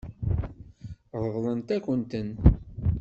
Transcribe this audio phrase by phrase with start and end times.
[1.23, 2.29] Ṛeḍlent-akent-ten.